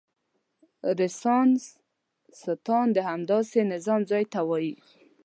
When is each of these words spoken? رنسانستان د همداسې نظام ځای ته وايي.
رنسانستان 0.97 2.85
د 2.93 2.97
همداسې 3.09 3.59
نظام 3.73 4.01
ځای 4.11 4.23
ته 4.33 4.39
وايي. 4.49 4.73